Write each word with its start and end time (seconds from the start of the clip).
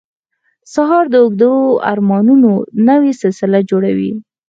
سهار 0.73 1.05
د 1.09 1.15
اوږدو 1.23 1.53
ارمانونو 1.91 2.51
نوې 2.89 3.11
سلسله 3.21 3.59
جوړوي. 3.69 4.11